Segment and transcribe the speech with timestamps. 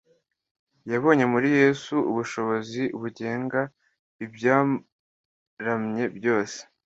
[0.91, 3.61] Yabonye muri Yesu ubushobozi bugenga
[4.25, 6.59] ibyarcmye byose.